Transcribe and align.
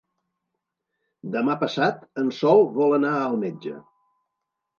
Demà 1.35 1.55
passat 1.63 1.99
en 2.23 2.33
Sol 2.39 2.63
vol 2.79 2.97
anar 2.99 3.13
al 3.19 3.37
metge. 3.45 3.77